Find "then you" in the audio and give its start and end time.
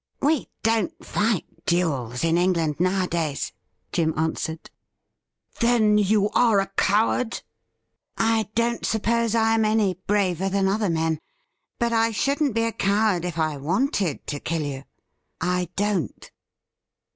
5.95-6.29